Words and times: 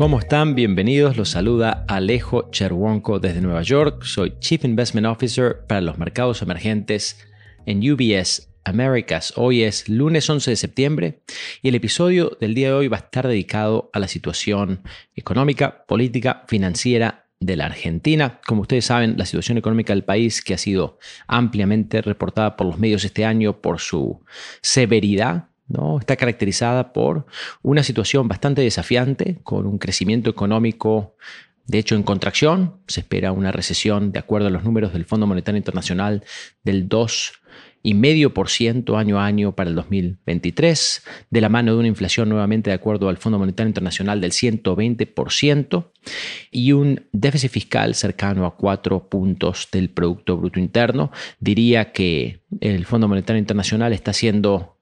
¿Cómo 0.00 0.18
están? 0.18 0.54
Bienvenidos. 0.54 1.18
Los 1.18 1.28
saluda 1.28 1.84
Alejo 1.86 2.50
Cherwonko 2.50 3.20
desde 3.20 3.42
Nueva 3.42 3.60
York. 3.60 4.02
Soy 4.04 4.32
Chief 4.38 4.64
Investment 4.64 5.06
Officer 5.06 5.66
para 5.68 5.82
los 5.82 5.98
mercados 5.98 6.40
emergentes 6.40 7.28
en 7.66 7.80
UBS 7.80 8.48
Americas. 8.64 9.34
Hoy 9.36 9.62
es 9.62 9.90
lunes 9.90 10.30
11 10.30 10.52
de 10.52 10.56
septiembre 10.56 11.20
y 11.60 11.68
el 11.68 11.74
episodio 11.74 12.38
del 12.40 12.54
día 12.54 12.68
de 12.68 12.72
hoy 12.76 12.88
va 12.88 12.96
a 12.96 13.00
estar 13.00 13.28
dedicado 13.28 13.90
a 13.92 13.98
la 13.98 14.08
situación 14.08 14.80
económica, 15.16 15.84
política, 15.84 16.44
financiera 16.48 17.26
de 17.38 17.56
la 17.56 17.66
Argentina. 17.66 18.40
Como 18.46 18.62
ustedes 18.62 18.86
saben, 18.86 19.18
la 19.18 19.26
situación 19.26 19.58
económica 19.58 19.92
del 19.92 20.04
país, 20.04 20.40
que 20.40 20.54
ha 20.54 20.58
sido 20.58 20.98
ampliamente 21.26 22.00
reportada 22.00 22.56
por 22.56 22.66
los 22.66 22.78
medios 22.78 23.04
este 23.04 23.26
año 23.26 23.60
por 23.60 23.80
su 23.80 24.24
severidad, 24.62 25.49
¿no? 25.70 25.98
está 25.98 26.16
caracterizada 26.16 26.92
por 26.92 27.26
una 27.62 27.82
situación 27.82 28.28
bastante 28.28 28.60
desafiante, 28.62 29.38
con 29.42 29.66
un 29.66 29.78
crecimiento 29.78 30.28
económico, 30.28 31.16
de 31.66 31.78
hecho, 31.78 31.94
en 31.94 32.02
contracción. 32.02 32.80
Se 32.88 33.00
espera 33.00 33.32
una 33.32 33.52
recesión, 33.52 34.10
de 34.10 34.18
acuerdo 34.18 34.48
a 34.48 34.50
los 34.50 34.64
números 34.64 34.92
del 34.92 35.04
Fondo 35.04 35.26
Monetario 35.26 35.56
Internacional, 35.56 36.24
del 36.64 36.88
2 36.88 37.32
y 37.82 37.94
medio 37.94 38.34
por 38.34 38.50
ciento 38.50 38.98
año 38.98 39.18
a 39.18 39.24
año 39.24 39.54
para 39.54 39.70
el 39.70 39.76
2023, 39.76 41.02
de 41.30 41.40
la 41.40 41.48
mano 41.48 41.72
de 41.72 41.78
una 41.78 41.88
inflación 41.88 42.28
nuevamente 42.28 42.70
de 42.70 42.74
acuerdo 42.74 43.08
al 43.08 43.16
Fondo 43.16 43.38
Monetario 43.38 43.68
Internacional 43.68 44.20
del 44.20 44.32
120% 44.32 45.90
y 46.50 46.72
un 46.72 47.06
déficit 47.12 47.50
fiscal 47.50 47.94
cercano 47.94 48.46
a 48.46 48.56
cuatro 48.56 49.08
puntos 49.08 49.68
del 49.72 49.90
Producto 49.90 50.36
Bruto 50.36 50.60
Interno. 50.60 51.10
Diría 51.38 51.92
que 51.92 52.40
el 52.60 52.84
Fondo 52.84 53.08
Monetario 53.08 53.38
Internacional 53.38 53.92
está 53.92 54.12
siendo 54.12 54.79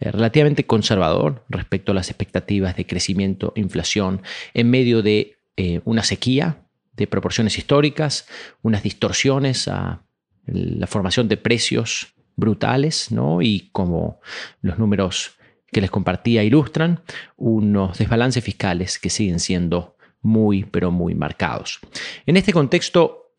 relativamente 0.00 0.66
conservador 0.66 1.44
respecto 1.48 1.92
a 1.92 1.94
las 1.94 2.08
expectativas 2.08 2.76
de 2.76 2.86
crecimiento 2.86 3.52
inflación 3.56 4.22
en 4.54 4.70
medio 4.70 5.02
de 5.02 5.38
eh, 5.56 5.80
una 5.84 6.02
sequía 6.02 6.58
de 6.92 7.06
proporciones 7.06 7.58
históricas, 7.58 8.26
unas 8.62 8.82
distorsiones 8.82 9.68
a 9.68 10.02
la 10.46 10.86
formación 10.86 11.28
de 11.28 11.36
precios 11.36 12.14
brutales, 12.36 13.10
¿no? 13.10 13.42
Y 13.42 13.70
como 13.72 14.20
los 14.60 14.78
números 14.78 15.36
que 15.72 15.80
les 15.80 15.90
compartía 15.90 16.44
ilustran, 16.44 17.00
unos 17.36 17.98
desbalances 17.98 18.42
fiscales 18.44 18.98
que 18.98 19.10
siguen 19.10 19.40
siendo 19.40 19.96
muy, 20.22 20.64
pero 20.64 20.90
muy 20.90 21.14
marcados. 21.14 21.80
En 22.24 22.36
este 22.36 22.52
contexto, 22.52 23.32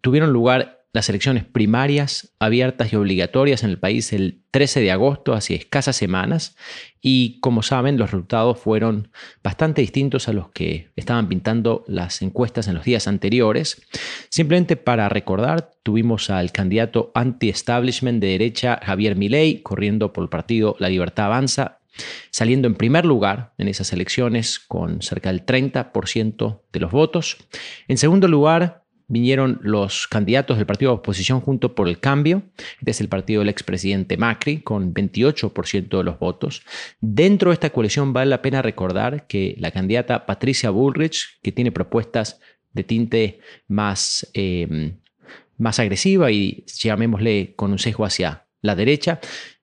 tuvieron 0.00 0.32
lugar 0.32 0.81
las 0.92 1.08
elecciones 1.08 1.44
primarias 1.44 2.34
abiertas 2.38 2.92
y 2.92 2.96
obligatorias 2.96 3.62
en 3.64 3.70
el 3.70 3.78
país 3.78 4.12
el 4.12 4.42
13 4.50 4.80
de 4.80 4.90
agosto, 4.90 5.32
hace 5.32 5.54
escasas 5.54 5.96
semanas, 5.96 6.54
y 7.00 7.40
como 7.40 7.62
saben, 7.62 7.96
los 7.96 8.10
resultados 8.10 8.58
fueron 8.58 9.10
bastante 9.42 9.80
distintos 9.80 10.28
a 10.28 10.34
los 10.34 10.50
que 10.50 10.90
estaban 10.94 11.28
pintando 11.28 11.84
las 11.88 12.20
encuestas 12.20 12.68
en 12.68 12.74
los 12.74 12.84
días 12.84 13.08
anteriores. 13.08 13.80
Simplemente 14.28 14.76
para 14.76 15.08
recordar, 15.08 15.70
tuvimos 15.82 16.28
al 16.28 16.52
candidato 16.52 17.10
anti-establishment 17.14 18.20
de 18.20 18.28
derecha 18.28 18.78
Javier 18.82 19.16
Milei 19.16 19.62
corriendo 19.62 20.12
por 20.12 20.24
el 20.24 20.28
partido 20.28 20.76
La 20.78 20.90
Libertad 20.90 21.26
Avanza, 21.26 21.78
saliendo 22.30 22.68
en 22.68 22.74
primer 22.74 23.04
lugar 23.04 23.52
en 23.58 23.68
esas 23.68 23.92
elecciones 23.92 24.58
con 24.58 25.02
cerca 25.02 25.30
del 25.30 25.44
30% 25.44 26.60
de 26.72 26.80
los 26.80 26.90
votos. 26.90 27.36
En 27.88 27.98
segundo 27.98 28.28
lugar, 28.28 28.81
vinieron 29.08 29.58
los 29.62 30.06
candidatos 30.06 30.56
del 30.56 30.66
partido 30.66 30.92
de 30.92 30.98
oposición 30.98 31.40
junto 31.40 31.74
por 31.74 31.88
el 31.88 31.98
cambio, 31.98 32.42
es 32.84 33.00
el 33.00 33.08
partido 33.08 33.40
del 33.40 33.48
expresidente 33.48 34.16
Macri, 34.16 34.58
con 34.58 34.94
28% 34.94 35.98
de 35.98 36.04
los 36.04 36.18
votos. 36.18 36.62
Dentro 37.00 37.50
de 37.50 37.54
esta 37.54 37.70
coalición 37.70 38.12
vale 38.12 38.30
la 38.30 38.42
pena 38.42 38.62
recordar 38.62 39.26
que 39.26 39.54
la 39.58 39.70
candidata 39.70 40.26
Patricia 40.26 40.70
Bullrich, 40.70 41.40
que 41.42 41.52
tiene 41.52 41.72
propuestas 41.72 42.40
de 42.72 42.84
tinte 42.84 43.40
más, 43.68 44.30
eh, 44.34 44.94
más 45.58 45.78
agresiva 45.78 46.30
y 46.30 46.64
llamémosle 46.66 47.54
con 47.56 47.72
un 47.72 47.78
sesgo 47.78 48.04
hacia 48.04 48.46
la 48.62 48.74
derecha, 48.74 49.20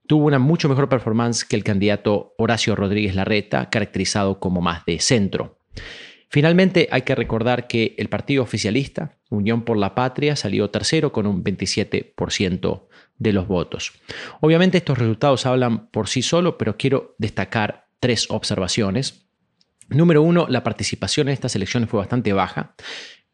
tuvo 0.10 0.26
una 0.26 0.40
mucho 0.40 0.68
mejor 0.70 0.90
performance 0.90 1.46
que 1.46 1.56
el 1.56 1.64
candidato 1.64 2.34
Horacio 2.38 2.76
Rodríguez 2.76 3.16
Larreta, 3.16 3.70
caracterizado 3.70 4.40
como 4.40 4.60
más 4.60 4.84
de 4.86 5.00
centro. 5.00 5.60
Finalmente, 6.32 6.88
hay 6.92 7.02
que 7.02 7.16
recordar 7.16 7.68
que 7.68 7.96
el 7.98 8.08
partido 8.08 8.44
oficialista, 8.44 9.18
Unión 9.30 9.64
por 9.64 9.78
la 9.78 9.96
Patria, 9.96 10.36
salió 10.36 10.70
tercero 10.70 11.12
con 11.12 11.26
un 11.26 11.44
27% 11.44 12.88
de 13.18 13.34
los 13.34 13.48
votos. 13.48 13.94
Obviamente 14.40 14.78
estos 14.78 14.98
resultados 14.98 15.48
hablan 15.48 15.90
por 15.90 16.08
sí 16.08 16.22
solo, 16.22 16.58
pero 16.58 16.78
quiero 16.78 17.16
destacar 17.18 17.88
tres 18.00 18.28
observaciones. 18.30 19.28
Número 19.90 20.22
uno, 20.22 20.46
la 20.48 20.64
participación 20.64 21.28
en 21.28 21.34
estas 21.34 21.56
elecciones 21.56 21.90
fue 21.90 22.00
bastante 22.00 22.32
baja. 22.32 22.76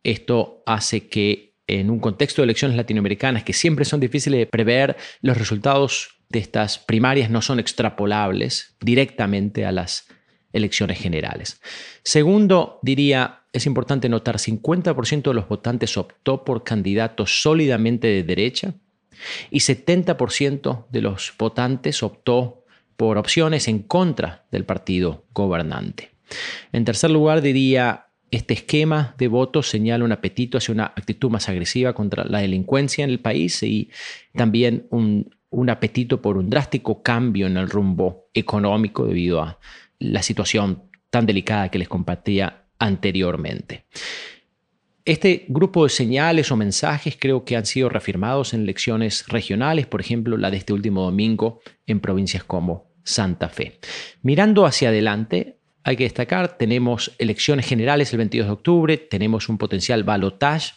Esto 0.01 0.63
hace 0.65 1.07
que 1.09 1.55
en 1.67 1.89
un 1.89 1.99
contexto 1.99 2.41
de 2.41 2.45
elecciones 2.45 2.77
latinoamericanas 2.77 3.43
que 3.43 3.53
siempre 3.53 3.83
son 3.83 3.99
difíciles 3.99 4.39
de 4.39 4.45
prever, 4.45 4.95
los 5.21 5.37
resultados 5.37 6.21
de 6.29 6.39
estas 6.39 6.79
primarias 6.79 7.29
no 7.29 7.41
son 7.41 7.59
extrapolables 7.59 8.77
directamente 8.79 9.65
a 9.65 9.71
las 9.71 10.07
elecciones 10.55 10.97
generales. 10.97 11.61
Segundo, 12.03 12.79
diría, 12.81 13.41
es 13.51 13.65
importante 13.65 14.09
notar, 14.09 14.37
50% 14.37 15.23
de 15.23 15.33
los 15.33 15.47
votantes 15.47 15.97
optó 15.97 16.43
por 16.45 16.63
candidatos 16.63 17.41
sólidamente 17.41 18.07
de 18.07 18.23
derecha 18.23 18.73
y 19.51 19.59
70% 19.59 20.87
de 20.89 21.01
los 21.01 21.33
votantes 21.37 22.01
optó 22.03 22.63
por 22.95 23.17
opciones 23.17 23.67
en 23.67 23.79
contra 23.79 24.45
del 24.51 24.63
partido 24.63 25.25
gobernante. 25.33 26.11
En 26.71 26.85
tercer 26.85 27.11
lugar, 27.11 27.41
diría, 27.41 28.07
este 28.31 28.53
esquema 28.53 29.13
de 29.17 29.27
votos 29.27 29.69
señala 29.69 30.05
un 30.05 30.11
apetito 30.13 30.57
hacia 30.57 30.73
una 30.73 30.85
actitud 30.85 31.29
más 31.29 31.49
agresiva 31.49 31.93
contra 31.93 32.23
la 32.23 32.39
delincuencia 32.39 33.03
en 33.03 33.09
el 33.09 33.19
país 33.19 33.61
y 33.63 33.89
también 34.33 34.87
un, 34.89 35.35
un 35.49 35.69
apetito 35.69 36.21
por 36.21 36.37
un 36.37 36.49
drástico 36.49 37.01
cambio 37.01 37.47
en 37.47 37.57
el 37.57 37.69
rumbo 37.69 38.29
económico 38.33 39.05
debido 39.05 39.41
a 39.41 39.59
la 39.99 40.21
situación 40.21 40.83
tan 41.09 41.25
delicada 41.25 41.69
que 41.69 41.79
les 41.79 41.87
compartía 41.87 42.65
anteriormente. 42.79 43.85
Este 45.05 45.45
grupo 45.49 45.83
de 45.83 45.89
señales 45.89 46.51
o 46.51 46.55
mensajes 46.55 47.15
creo 47.19 47.45
que 47.45 47.55
han 47.55 47.67
sido 47.67 47.89
reafirmados 47.89 48.55
en 48.55 48.63
elecciones 48.63 49.27
regionales, 49.27 49.85
por 49.85 50.01
ejemplo 50.01 50.35
la 50.35 50.49
de 50.49 50.57
este 50.57 50.73
último 50.73 51.03
domingo 51.03 51.61
en 51.85 51.99
provincias 51.99 52.43
como 52.43 52.91
Santa 53.03 53.49
Fe. 53.49 53.79
Mirando 54.23 54.65
hacia 54.65 54.89
adelante, 54.89 55.59
hay 55.83 55.95
que 55.95 56.05
destacar, 56.05 56.57
tenemos 56.57 57.13
elecciones 57.19 57.67
generales 57.67 58.11
el 58.13 58.17
22 58.17 58.47
de 58.47 58.53
octubre, 58.53 58.97
tenemos 58.97 59.47
un 59.47 59.59
potencial 59.59 60.03
balotage 60.03 60.73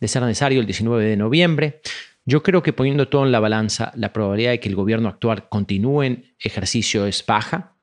de 0.00 0.08
ser 0.08 0.22
necesario 0.22 0.58
el 0.58 0.66
19 0.66 1.04
de 1.04 1.16
noviembre. 1.16 1.80
Yo 2.24 2.42
creo 2.42 2.64
que 2.64 2.72
poniendo 2.72 3.06
todo 3.06 3.24
en 3.24 3.30
la 3.30 3.38
balanza, 3.38 3.92
la 3.94 4.12
probabilidad 4.12 4.50
de 4.50 4.60
que 4.60 4.68
el 4.68 4.74
gobierno 4.74 5.08
actual 5.08 5.48
continúe 5.48 6.02
en 6.02 6.34
ejercicio 6.40 7.06
es 7.06 7.24
baja 7.24 7.76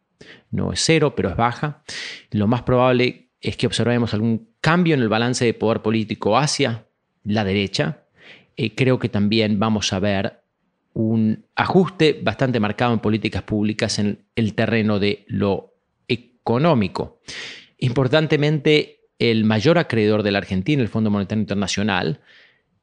no 0.52 0.74
es 0.74 0.82
cero, 0.84 1.16
pero 1.16 1.30
es 1.30 1.36
baja. 1.36 1.84
Lo 2.32 2.48
más 2.48 2.64
probable 2.64 3.30
es 3.42 3.58
que 3.58 3.68
observemos 3.68 4.14
algún 4.14 4.50
cambio 4.62 4.94
en 4.94 5.02
el 5.02 5.10
balance 5.10 5.46
de 5.46 5.54
poder 5.54 5.82
político 5.82 6.38
hacia 6.38 6.86
la 7.24 7.44
derecha. 7.44 8.04
Eh, 8.58 8.76
creo 8.76 9.00
que 9.00 9.10
también 9.10 9.60
vamos 9.60 9.94
a 9.94 10.00
ver 10.00 10.42
un 10.94 11.46
ajuste 11.56 12.20
bastante 12.22 12.60
marcado 12.60 12.94
en 12.94 13.00
políticas 13.00 13.44
públicas 13.44 14.00
en 14.00 14.26
el 14.36 14.54
terreno 14.54 15.00
de 15.00 15.24
lo 15.28 15.76
económico. 16.08 17.22
Importantemente, 17.78 19.08
el 19.20 19.46
mayor 19.46 19.78
acreedor 19.78 20.24
de 20.24 20.32
la 20.32 20.40
Argentina, 20.40 20.82
el 20.82 20.90
Fondo 20.90 21.10
Monetario 21.10 21.42
Internacional, 21.42 22.20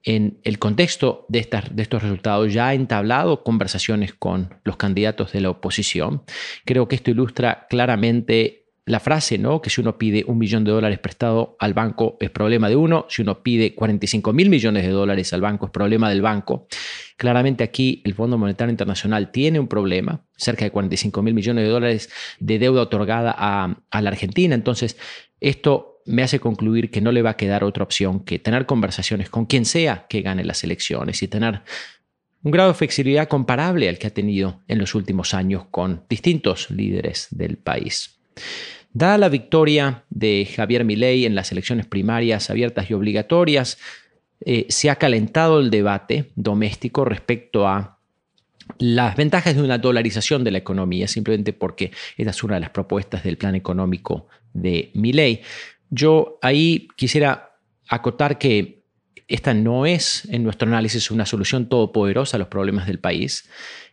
en 0.07 0.39
el 0.45 0.59
contexto 0.59 1.27
de, 1.29 1.47
de, 1.73 1.83
estos 1.83 2.03
resultados 2.03 2.53
ya 2.53 2.69
ha 2.69 2.75
entablado 2.75 3.43
conversaciones 3.43 4.15
con 4.15 4.55
los 4.65 4.77
candidatos 4.77 5.33
de 5.33 5.41
la 5.41 5.51
oposición. 5.51 6.23
Creo 6.65 6.87
que 6.87 6.95
esto 6.95 7.11
ilustra 7.11 7.67
claramente 7.69 8.67
la 8.87 9.01
frase, 9.01 9.37
¿no? 9.37 9.61
Que 9.61 9.69
si 9.69 9.81
uno 9.81 9.99
pide 9.99 10.25
un 10.29 10.39
millón 10.39 10.63
de 10.63 10.71
dólares 10.71 11.01
prestado 11.01 11.57
al 11.59 11.75
banco 11.75 12.17
es 12.21 12.31
problema 12.31 12.69
de 12.69 12.77
uno, 12.77 13.07
si 13.09 13.23
uno 13.23 13.43
pide 13.43 13.75
45 13.75 14.33
mil 14.33 14.49
millones 14.49 14.85
de 14.85 14.91
dólares 14.91 15.33
al 15.33 15.41
banco 15.41 15.67
es 15.67 15.73
problema 15.73 16.09
del 16.09 16.23
banco. 16.23 16.69
Claramente 17.17 17.65
aquí 17.65 18.01
el 18.05 18.15
Fondo 18.15 18.39
Monetario 18.39 18.71
Internacional 18.71 19.33
tiene 19.33 19.59
un 19.59 19.67
problema, 19.67 20.25
cerca 20.37 20.65
de 20.65 20.71
45 20.71 21.21
mil 21.21 21.35
millones 21.35 21.65
de 21.65 21.71
dólares 21.71 22.11
de 22.39 22.61
deuda 22.61 22.83
otorgada 22.83 23.33
a 23.33 24.03
la 24.03 24.09
Argentina. 24.09 24.55
Entonces, 24.55 24.97
esto 25.41 25.96
me 26.07 26.23
hace 26.23 26.41
concluir 26.41 26.91
que 26.91 27.01
no 27.01 27.13
le 27.13 27.23
va 27.23 27.31
a 27.31 27.37
quedar 27.37 27.65
otra 27.65 27.85
opción 27.85 28.21
que 28.21 28.39
tener 28.39 28.67
conversaciones 28.67 29.29
con 29.29 29.47
quien 29.47 29.65
sea 29.65 30.07
que 30.09 30.23
gane 30.23 30.45
las 30.45 30.65
elecciones 30.65 31.23
y 31.23 31.29
tener 31.29 31.63
un 32.43 32.53
grado 32.53 32.71
de 32.71 32.75
flexibilidad 32.75 33.29
comparable 33.29 33.89
al 33.89 33.99
que 33.99 34.07
ha 34.07 34.15
tenido 34.15 34.61
en 34.69 34.79
los 34.79 34.95
últimos 34.95 35.35
años 35.35 35.65
con 35.71 36.05
distintos 36.09 36.71
líderes 36.71 37.29
del 37.31 37.57
país. 37.57 38.19
Dada 38.93 39.19
la 39.19 39.29
victoria 39.29 40.05
de 40.11 40.49
Javier 40.55 40.85
Milei 40.85 41.27
en 41.27 41.35
las 41.35 41.53
elecciones 41.53 41.87
primarias 41.87 42.49
abiertas 42.49 42.89
y 42.89 42.95
obligatorias, 42.95 43.79
eh, 44.45 44.67
se 44.69 44.91
ha 44.91 44.97
calentado 44.97 45.61
el 45.61 45.71
debate 45.71 46.31
doméstico 46.35 47.05
respecto 47.05 47.67
a 47.67 47.99
las 48.79 49.17
ventajas 49.17 49.55
de 49.55 49.63
una 49.63 49.79
dolarización 49.79 50.45
de 50.45 50.51
la 50.51 50.59
economía, 50.59 51.09
simplemente 51.09 51.53
porque 51.53 51.93
esta 52.17 52.31
es 52.31 52.43
una 52.43 52.55
de 52.55 52.61
las 52.61 52.71
propuestas 52.71 53.23
del 53.23 53.39
plan 53.39 53.55
económico 53.55 54.29
de 54.53 54.91
Milley. 54.95 55.43
Yo 55.91 56.39
ahí 56.43 56.89
quisiera 56.97 57.59
acotar 57.89 58.39
que 58.39 58.85
esta 59.29 59.55
no 59.55 59.87
es, 59.87 60.27
en 60.31 60.45
nuestro 60.45 60.69
análisis, 60.69 61.11
una 61.11 61.27
solución 61.27 61.69
todopoderosa 61.69 62.37
a 62.37 62.39
los 62.39 62.49
problemas 62.49 62.87
del 62.87 62.99
país. 62.99 63.49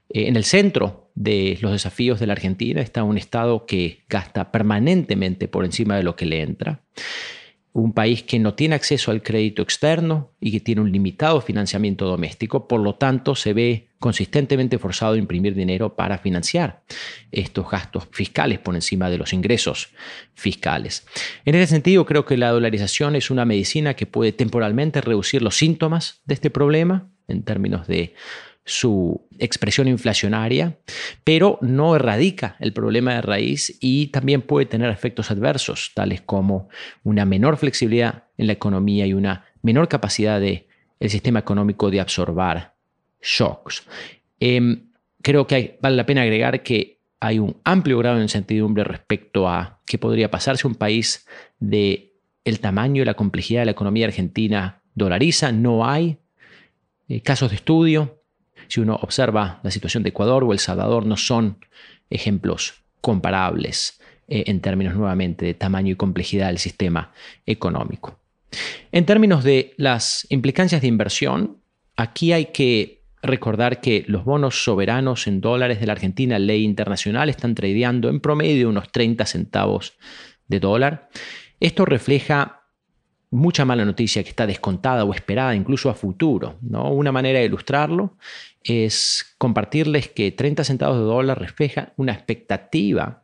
Eh, 0.09 0.27
en 0.27 0.35
el 0.35 0.43
centro 0.43 1.11
de 1.15 1.57
los 1.61 1.71
desafíos 1.71 2.19
de 2.19 2.27
la 2.27 2.33
Argentina 2.33 2.81
está 2.81 3.03
un 3.03 3.17
Estado 3.17 3.65
que 3.65 4.03
gasta 4.09 4.51
permanentemente 4.51 5.47
por 5.47 5.65
encima 5.65 5.95
de 5.95 6.03
lo 6.03 6.15
que 6.15 6.25
le 6.25 6.41
entra 6.41 6.81
un 7.73 7.91
país 7.91 8.21
que 8.21 8.37
no 8.37 8.53
tiene 8.53 8.75
acceso 8.75 9.09
al 9.09 9.23
crédito 9.23 9.63
externo 9.63 10.31
y 10.39 10.51
que 10.51 10.59
tiene 10.59 10.81
un 10.81 10.91
limitado 10.91 11.41
financiamiento 11.41 12.05
doméstico, 12.05 12.67
por 12.67 12.79
lo 12.79 12.95
tanto 12.95 13.35
se 13.35 13.53
ve 13.53 13.87
consistentemente 13.97 14.77
forzado 14.77 15.13
a 15.13 15.17
imprimir 15.17 15.55
dinero 15.55 15.95
para 15.95 16.19
financiar 16.19 16.83
estos 17.31 17.69
gastos 17.69 18.07
fiscales 18.11 18.59
por 18.59 18.75
encima 18.75 19.09
de 19.09 19.17
los 19.17 19.33
ingresos 19.33 19.89
fiscales. 20.35 21.07
En 21.45 21.55
ese 21.55 21.67
sentido, 21.67 22.05
creo 22.05 22.25
que 22.25 22.37
la 22.37 22.51
dolarización 22.51 23.15
es 23.15 23.31
una 23.31 23.45
medicina 23.45 23.95
que 23.95 24.05
puede 24.05 24.33
temporalmente 24.33 25.01
reducir 25.01 25.41
los 25.41 25.57
síntomas 25.57 26.21
de 26.25 26.35
este 26.35 26.51
problema 26.51 27.09
en 27.27 27.43
términos 27.43 27.87
de 27.87 28.13
su 28.65 29.27
expresión 29.39 29.87
inflacionaria, 29.87 30.77
pero 31.23 31.57
no 31.61 31.95
erradica 31.95 32.55
el 32.59 32.71
problema 32.71 33.15
de 33.15 33.21
raíz 33.21 33.77
y 33.81 34.07
también 34.07 34.41
puede 34.41 34.65
tener 34.65 34.89
efectos 34.89 35.31
adversos, 35.31 35.91
tales 35.93 36.21
como 36.21 36.69
una 37.03 37.25
menor 37.25 37.57
flexibilidad 37.57 38.25
en 38.37 38.47
la 38.47 38.53
economía 38.53 39.05
y 39.05 39.13
una 39.13 39.45
menor 39.61 39.89
capacidad 39.89 40.39
del 40.39 40.65
sistema 41.01 41.39
económico 41.39 41.91
de 41.91 41.99
absorber 41.99 42.71
shocks. 43.21 43.83
Em, 44.39 44.91
creo 45.21 45.45
que 45.45 45.77
vale 45.81 45.97
la 45.97 46.05
pena 46.05 46.21
agregar 46.21 46.63
que 46.63 46.99
hay 47.19 47.39
un 47.39 47.57
amplio 47.63 47.97
grado 47.99 48.17
de 48.17 48.23
incertidumbre 48.23 48.83
respecto 48.83 49.47
a 49.47 49.81
qué 49.85 49.97
podría 49.97 50.31
pasar 50.31 50.57
si 50.57 50.67
un 50.67 50.75
país 50.75 51.25
de 51.59 52.13
el 52.43 52.59
tamaño 52.59 53.01
y 53.01 53.05
la 53.05 53.13
complejidad 53.13 53.61
de 53.61 53.65
la 53.65 53.71
economía 53.71 54.05
argentina 54.05 54.81
dolariza. 54.93 55.53
No 55.53 55.87
hay 55.87 56.17
eh, 57.07 57.21
casos 57.21 57.49
de 57.51 57.55
estudio 57.55 58.22
si 58.67 58.79
uno 58.79 58.95
observa 59.01 59.59
la 59.63 59.71
situación 59.71 60.03
de 60.03 60.09
Ecuador 60.09 60.43
o 60.43 60.53
El 60.53 60.59
Salvador, 60.59 61.05
no 61.05 61.17
son 61.17 61.57
ejemplos 62.09 62.83
comparables 63.01 63.99
eh, 64.27 64.45
en 64.47 64.61
términos 64.61 64.95
nuevamente 64.95 65.45
de 65.45 65.53
tamaño 65.53 65.91
y 65.91 65.95
complejidad 65.95 66.47
del 66.47 66.57
sistema 66.57 67.11
económico. 67.45 68.19
En 68.91 69.05
términos 69.05 69.43
de 69.43 69.73
las 69.77 70.25
implicancias 70.29 70.81
de 70.81 70.87
inversión, 70.87 71.57
aquí 71.95 72.31
hay 72.33 72.45
que 72.47 73.03
recordar 73.21 73.81
que 73.81 74.03
los 74.07 74.25
bonos 74.25 74.63
soberanos 74.63 75.27
en 75.27 75.41
dólares 75.41 75.79
de 75.79 75.87
la 75.87 75.93
Argentina, 75.93 76.37
ley 76.39 76.63
internacional, 76.63 77.29
están 77.29 77.55
tradeando 77.55 78.09
en 78.09 78.19
promedio 78.19 78.69
unos 78.69 78.91
30 78.91 79.25
centavos 79.25 79.93
de 80.47 80.59
dólar. 80.59 81.09
Esto 81.59 81.85
refleja 81.85 82.62
mucha 83.33 83.65
mala 83.65 83.83
noticia 83.83 84.23
que 84.23 84.29
está 84.29 84.45
descontada 84.45 85.03
o 85.03 85.13
esperada 85.13 85.55
incluso 85.55 85.89
a 85.89 85.95
futuro. 85.95 86.57
¿no? 86.61 86.91
Una 86.91 87.11
manera 87.11 87.39
de 87.39 87.45
ilustrarlo 87.45 88.15
es 88.63 89.35
compartirles 89.37 90.07
que 90.09 90.31
30 90.31 90.63
centavos 90.63 90.97
de 90.97 91.03
dólar 91.03 91.39
refleja 91.39 91.93
una 91.97 92.13
expectativa 92.13 93.23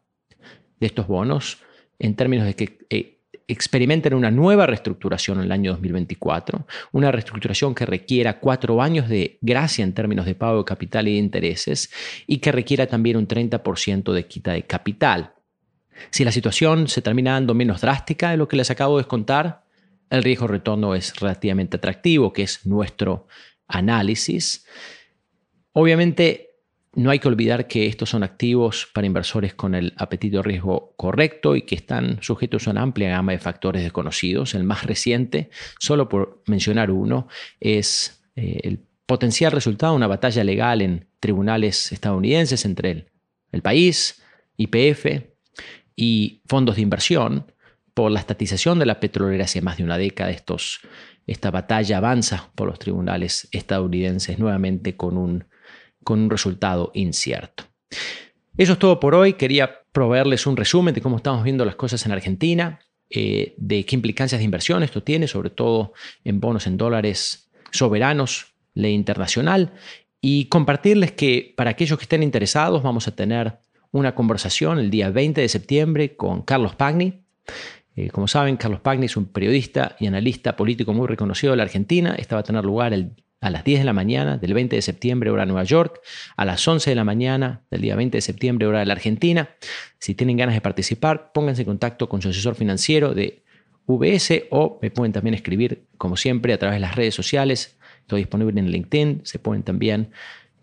de 0.80 0.88
estos 0.88 1.08
bonos 1.08 1.60
en 2.00 2.16
términos 2.16 2.46
de 2.46 2.56
que 2.56 2.80
eh, 2.90 3.20
experimenten 3.48 4.14
una 4.14 4.32
nueva 4.32 4.66
reestructuración 4.66 5.40
en 5.40 5.46
el 5.46 5.52
año 5.52 5.72
2024, 5.72 6.66
una 6.92 7.12
reestructuración 7.12 7.76
que 7.76 7.86
requiera 7.86 8.40
cuatro 8.40 8.82
años 8.82 9.10
de 9.10 9.38
gracia 9.42 9.84
en 9.84 9.94
términos 9.94 10.26
de 10.26 10.36
pago 10.36 10.60
de 10.60 10.66
capital 10.66 11.08
y 11.08 11.14
de 11.14 11.20
intereses 11.20 11.92
y 12.26 12.40
que 12.40 12.52
requiera 12.52 12.88
también 12.88 13.18
un 13.18 13.28
30% 13.28 14.12
de 14.12 14.26
quita 14.26 14.54
de 14.54 14.64
capital. 14.64 15.34
Si 16.10 16.24
la 16.24 16.32
situación 16.32 16.88
se 16.88 17.02
termina 17.02 17.34
dando 17.34 17.54
menos 17.54 17.82
drástica 17.82 18.32
de 18.32 18.38
lo 18.38 18.48
que 18.48 18.56
les 18.56 18.72
acabo 18.72 18.98
de 18.98 19.04
contar, 19.04 19.69
el 20.10 20.24
riesgo 20.24 20.48
retorno 20.48 20.96
es 20.96 21.16
relativamente 21.20 21.78
atractivo, 21.78 22.34
que 22.34 22.44
es 22.44 22.66
nuestro 22.66 23.28
análisis. 23.68 24.66
Obviamente, 25.74 26.50
no 26.94 27.12
hay 27.12 27.20
que 27.20 27.28
olvidar 27.28 27.68
que 27.68 27.86
estos 27.86 28.10
son 28.10 28.24
activos 28.24 28.90
para 28.94 29.06
inversores 29.06 29.54
con 29.54 29.76
el 29.76 29.94
apetito 29.98 30.38
de 30.38 30.44
riesgo 30.44 30.94
correcto 30.98 31.56
y 31.56 31.62
que 31.62 31.76
están 31.76 32.18
sujetos 32.22 32.68
a 32.68 32.72
una 32.72 32.82
amplia 32.82 33.10
gama 33.10 33.32
de 33.32 33.40
factores 33.40 33.84
desconocidos. 33.84 34.56
El 34.56 34.64
más 34.64 34.86
reciente, 34.86 35.50
solo 35.80 36.10
por 36.10 36.42
mencionar 36.48 36.90
uno, 36.90 37.28
es 37.60 38.24
eh, 38.36 38.60
el 38.64 38.80
potencial 39.06 39.52
resultado 39.52 39.94
de 39.94 39.98
una 39.98 40.08
batalla 40.08 40.44
legal 40.44 40.82
en 40.82 41.08
tribunales 41.20 41.92
estadounidenses 41.92 42.66
entre 42.66 42.92
el, 42.92 43.06
el 43.52 43.62
país, 43.62 44.22
IPF 44.58 45.06
y 45.96 46.42
fondos 46.48 46.76
de 46.78 46.82
inversión 46.82 47.46
por 48.00 48.12
la 48.12 48.22
estatización 48.22 48.80
de 48.80 48.86
la 48.86 49.02
petrolera 49.02 49.44
hace 49.44 49.62
más 49.62 49.76
de 49.76 49.84
una 49.84 49.98
década. 49.98 50.32
Esta 51.28 51.52
batalla 51.52 51.98
avanza 51.98 52.50
por 52.56 52.70
los 52.70 52.80
tribunales 52.80 53.50
estadounidenses 53.52 54.40
nuevamente 54.40 54.96
con 54.96 55.18
un, 55.18 55.44
con 56.06 56.22
un 56.22 56.30
resultado 56.30 56.92
incierto. 56.94 57.66
Eso 58.56 58.72
es 58.72 58.80
todo 58.80 59.02
por 59.02 59.16
hoy. 59.16 59.34
Quería 59.34 59.82
proveerles 59.92 60.48
un 60.48 60.56
resumen 60.56 60.94
de 60.94 61.02
cómo 61.02 61.18
estamos 61.18 61.44
viendo 61.44 61.66
las 61.66 61.76
cosas 61.76 62.06
en 62.06 62.14
Argentina, 62.14 62.80
eh, 63.10 63.54
de 63.58 63.84
qué 63.84 63.98
implicancias 63.98 64.40
de 64.40 64.46
inversión 64.46 64.82
esto 64.82 65.04
tiene, 65.04 65.28
sobre 65.28 65.50
todo 65.50 65.92
en 66.24 66.40
bonos 66.40 66.68
en 66.68 66.78
dólares 66.78 67.52
soberanos, 67.70 68.54
ley 68.76 68.94
internacional, 68.94 69.74
y 70.22 70.46
compartirles 70.46 71.12
que 71.12 71.54
para 71.58 71.72
aquellos 71.72 72.00
que 72.00 72.04
estén 72.04 72.24
interesados 72.24 72.82
vamos 72.82 73.10
a 73.10 73.16
tener 73.18 73.58
una 73.92 74.16
conversación 74.16 74.80
el 74.80 74.90
día 74.90 75.10
20 75.10 75.42
de 75.42 75.50
septiembre 75.50 76.16
con 76.16 76.44
Carlos 76.44 76.76
Pagni, 76.76 77.26
eh, 77.96 78.10
como 78.10 78.28
saben, 78.28 78.58
Carlos 78.58 78.82
Pagni 78.82 79.08
es 79.08 79.18
un 79.18 79.26
periodista 79.26 79.96
y 80.00 80.08
analista 80.08 80.56
político 80.56 80.94
muy 80.94 81.08
reconocido 81.08 81.52
de 81.52 81.58
la 81.58 81.64
Argentina. 81.64 82.16
Esta 82.18 82.36
va 82.36 82.42
a 82.42 82.44
tener 82.44 82.64
lugar 82.64 82.94
a 83.42 83.50
las 83.50 83.64
10 83.64 83.80
de 83.80 83.86
la 83.86 83.94
mañana 83.94 84.38
del 84.38 84.54
20 84.54 84.76
de 84.76 84.82
septiembre, 84.82 85.30
hora 85.30 85.44
de 85.44 85.48
Nueva 85.48 85.64
York, 85.64 86.00
a 86.38 86.46
las 86.46 86.66
11 86.68 86.90
de 86.90 86.96
la 86.96 87.04
mañana 87.04 87.64
del 87.70 87.82
día 87.82 87.96
20 87.96 88.18
de 88.18 88.22
septiembre, 88.22 88.68
hora 88.68 88.80
de 88.80 88.86
la 88.86 88.94
Argentina. 88.94 89.50
Si 90.00 90.16
tienen 90.16 90.38
ganas 90.38 90.56
de 90.56 90.62
participar, 90.62 91.32
pónganse 91.34 91.64
en 91.64 91.68
contacto 91.68 92.08
con 92.10 92.22
su 92.22 92.30
asesor 92.30 92.56
financiero 92.56 93.14
de 93.14 93.44
VS 93.88 94.46
o 94.52 94.80
me 94.82 94.92
pueden 94.92 95.12
también 95.12 95.34
escribir, 95.34 95.86
como 95.98 96.16
siempre, 96.16 96.54
a 96.54 96.58
través 96.58 96.76
de 96.76 96.82
las 96.82 96.96
redes 96.96 97.16
sociales. 97.16 97.78
Estoy 98.02 98.22
disponible 98.22 98.60
en 98.60 98.70
LinkedIn. 98.70 99.22
Se 99.24 99.40
pueden 99.40 99.64
también 99.64 100.12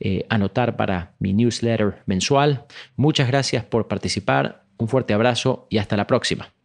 eh, 0.01 0.27
anotar 0.29 0.77
para 0.77 1.15
mi 1.19 1.33
newsletter 1.33 2.03
mensual. 2.07 2.67
Muchas 2.97 3.29
gracias 3.29 3.65
por 3.65 3.89
participar. 3.89 4.65
Un 4.79 4.89
fuerte 4.89 5.15
abrazo 5.15 5.67
y 5.71 5.79
hasta 5.79 5.97
la 5.97 6.07
próxima. 6.07 6.56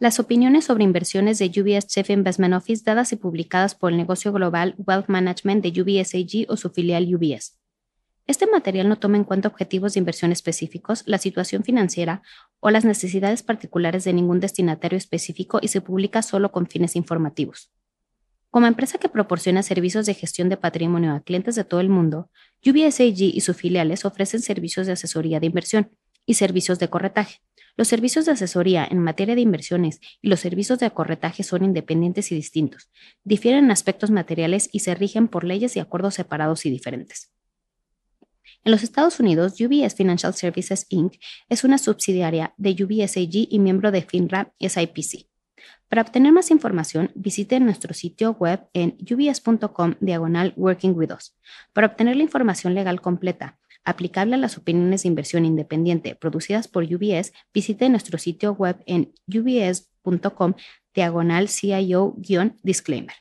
Las 0.00 0.20
opiniones 0.20 0.66
sobre 0.66 0.84
inversiones 0.84 1.40
de 1.40 1.46
UBS 1.46 1.88
Chief 1.88 2.08
Investment 2.10 2.54
Office 2.54 2.84
dadas 2.84 3.12
y 3.12 3.16
publicadas 3.16 3.74
por 3.74 3.90
el 3.90 3.96
negocio 3.96 4.32
global 4.32 4.76
Wealth 4.78 5.08
Management 5.08 5.64
de 5.64 5.82
UBS 5.82 6.14
AG 6.14 6.46
o 6.48 6.56
su 6.56 6.70
filial 6.70 7.12
UBS. 7.12 7.58
Este 8.28 8.46
material 8.46 8.88
no 8.88 9.00
toma 9.00 9.16
en 9.16 9.24
cuenta 9.24 9.48
objetivos 9.48 9.94
de 9.94 9.98
inversión 9.98 10.30
específicos, 10.30 11.02
la 11.06 11.18
situación 11.18 11.64
financiera 11.64 12.22
o 12.60 12.70
las 12.70 12.84
necesidades 12.84 13.42
particulares 13.42 14.04
de 14.04 14.12
ningún 14.12 14.38
destinatario 14.38 14.96
específico 14.96 15.58
y 15.60 15.66
se 15.66 15.80
publica 15.80 16.22
solo 16.22 16.52
con 16.52 16.68
fines 16.68 16.94
informativos. 16.94 17.72
Como 18.50 18.68
empresa 18.68 18.98
que 18.98 19.08
proporciona 19.08 19.64
servicios 19.64 20.06
de 20.06 20.14
gestión 20.14 20.48
de 20.48 20.56
patrimonio 20.56 21.12
a 21.12 21.20
clientes 21.22 21.56
de 21.56 21.64
todo 21.64 21.80
el 21.80 21.88
mundo, 21.88 22.30
UBS 22.64 23.00
AG 23.00 23.20
y 23.20 23.40
sus 23.40 23.56
filiales 23.56 24.04
ofrecen 24.04 24.42
servicios 24.42 24.86
de 24.86 24.92
asesoría 24.92 25.40
de 25.40 25.46
inversión 25.46 25.90
y 26.28 26.34
servicios 26.34 26.78
de 26.78 26.88
corretaje 26.88 27.40
los 27.78 27.86
servicios 27.86 28.26
de 28.26 28.32
asesoría 28.32 28.84
en 28.90 28.98
materia 28.98 29.36
de 29.36 29.40
inversiones 29.40 30.00
y 30.20 30.28
los 30.28 30.40
servicios 30.40 30.80
de 30.80 30.86
acorretaje 30.86 31.44
son 31.44 31.64
independientes 31.64 32.32
y 32.32 32.34
distintos, 32.34 32.90
difieren 33.22 33.66
en 33.66 33.70
aspectos 33.70 34.10
materiales 34.10 34.68
y 34.72 34.80
se 34.80 34.96
rigen 34.96 35.28
por 35.28 35.44
leyes 35.44 35.76
y 35.76 35.78
acuerdos 35.78 36.14
separados 36.14 36.66
y 36.66 36.70
diferentes. 36.70 37.30
En 38.64 38.72
los 38.72 38.82
Estados 38.82 39.20
Unidos, 39.20 39.60
UBS 39.60 39.94
Financial 39.94 40.34
Services 40.34 40.86
Inc. 40.88 41.14
es 41.48 41.62
una 41.62 41.78
subsidiaria 41.78 42.52
de 42.56 42.70
UBS 42.70 43.16
AG 43.16 43.46
y 43.48 43.60
miembro 43.60 43.92
de 43.92 44.02
FINRA 44.02 44.52
SIPC. 44.58 45.28
Para 45.88 46.02
obtener 46.02 46.32
más 46.32 46.50
información, 46.50 47.12
visite 47.14 47.60
nuestro 47.60 47.94
sitio 47.94 48.32
web 48.32 48.66
en 48.74 48.98
ubs.com 49.08 49.94
diagonal 50.00 50.52
Working 50.56 50.94
With 50.96 51.12
Us. 51.12 51.36
Para 51.72 51.86
obtener 51.86 52.16
la 52.16 52.24
información 52.24 52.74
legal 52.74 53.00
completa, 53.00 53.56
aplicable 53.84 54.34
a 54.34 54.38
las 54.38 54.58
opiniones 54.58 55.02
de 55.02 55.08
inversión 55.08 55.44
independiente 55.44 56.14
producidas 56.14 56.68
por 56.68 56.84
UBS, 56.84 57.32
visite 57.52 57.88
nuestro 57.88 58.18
sitio 58.18 58.52
web 58.52 58.82
en 58.86 59.12
ubs.com 59.26 60.54
diagonal 60.94 61.48
CIO-disclaimer. 61.48 63.14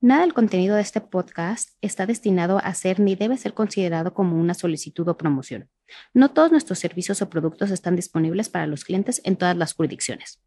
Nada 0.00 0.22
del 0.22 0.34
contenido 0.34 0.74
de 0.74 0.82
este 0.82 1.00
podcast 1.00 1.70
está 1.80 2.06
destinado 2.06 2.58
a 2.58 2.74
ser 2.74 2.98
ni 2.98 3.14
debe 3.14 3.36
ser 3.36 3.54
considerado 3.54 4.12
como 4.14 4.36
una 4.36 4.54
solicitud 4.54 5.06
o 5.06 5.16
promoción. 5.16 5.68
No 6.12 6.32
todos 6.32 6.50
nuestros 6.50 6.80
servicios 6.80 7.22
o 7.22 7.30
productos 7.30 7.70
están 7.70 7.94
disponibles 7.94 8.48
para 8.48 8.66
los 8.66 8.84
clientes 8.84 9.20
en 9.24 9.36
todas 9.36 9.56
las 9.56 9.74
jurisdicciones. 9.74 10.40